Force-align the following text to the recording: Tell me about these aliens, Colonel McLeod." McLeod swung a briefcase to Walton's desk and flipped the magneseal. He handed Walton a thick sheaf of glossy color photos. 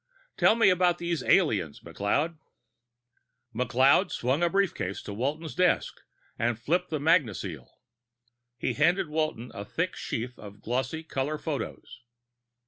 Tell 0.35 0.55
me 0.55 0.71
about 0.71 0.97
these 0.97 1.21
aliens, 1.21 1.79
Colonel 1.79 1.93
McLeod." 1.95 2.37
McLeod 3.53 4.11
swung 4.11 4.41
a 4.41 4.49
briefcase 4.49 4.99
to 5.03 5.13
Walton's 5.13 5.53
desk 5.53 6.01
and 6.39 6.57
flipped 6.57 6.89
the 6.89 6.97
magneseal. 6.99 7.67
He 8.57 8.73
handed 8.73 9.09
Walton 9.09 9.51
a 9.53 9.63
thick 9.63 9.95
sheaf 9.95 10.39
of 10.39 10.59
glossy 10.59 11.03
color 11.03 11.37
photos. 11.37 12.01